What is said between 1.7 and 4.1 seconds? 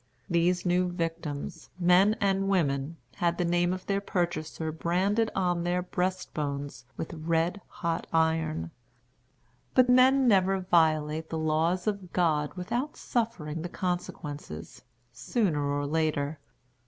men and women, had the name of their